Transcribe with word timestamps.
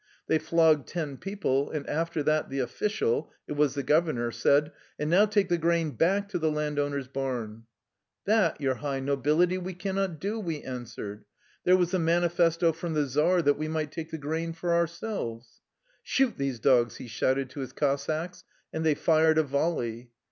They 0.25 0.39
flogged 0.39 0.87
ten 0.87 1.17
people, 1.17 1.69
and 1.69 1.87
after 1.87 2.23
that 2.23 2.49
the 2.49 2.57
official— 2.57 3.31
it 3.47 3.51
was 3.53 3.75
the 3.75 3.83
governor— 3.83 4.31
said:"' 4.31 4.71
And 4.99 5.11
now 5.11 5.27
take 5.27 5.47
the 5.47 5.59
grain 5.59 5.91
back 5.91 6.27
to 6.29 6.39
the 6.39 6.49
land 6.49 6.79
owner's 6.79 7.07
barn.' 7.07 7.65
"'That, 8.25 8.59
your 8.59 8.73
high 8.73 8.99
Nobility, 8.99 9.59
we 9.59 9.75
cannot 9.75 10.19
do,' 10.19 10.39
we 10.39 10.63
answered. 10.63 11.19
^ 11.19 11.23
There 11.65 11.77
was 11.77 11.93
a 11.93 11.99
manifesto 11.99 12.71
from 12.73 12.95
the 12.95 13.05
czar 13.05 13.43
that 13.43 13.59
we 13.59 13.67
might 13.67 13.91
take 13.91 14.09
the 14.09 14.17
grain 14.17 14.53
for 14.53 14.73
ourselves.' 14.73 15.61
"'Shoot 16.01 16.35
these 16.35 16.59
dogs 16.59 16.95
I' 16.95 16.97
he 17.03 17.07
shouted 17.07 17.51
to 17.51 17.59
his 17.59 17.71
Cos 17.71 18.05
sacks, 18.05 18.43
and 18.73 18.83
they 18.83 18.95
fired 18.95 19.37
a 19.37 19.43
volley. 19.43 20.09